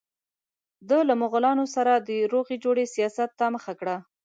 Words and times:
ده 0.89 0.97
له 1.09 1.13
مغولانو 1.21 1.65
سره 1.75 1.93
د 1.95 2.09
روغې 2.33 2.55
جوړې 2.63 2.85
سیاست 2.95 3.29
ته 3.39 3.45
مخه 3.55 3.73
کړه. 3.79 3.95